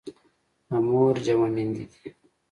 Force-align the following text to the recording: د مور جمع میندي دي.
د 0.67 0.69
مور 0.87 1.15
جمع 1.25 1.49
میندي 1.55 1.85
دي. 1.91 1.99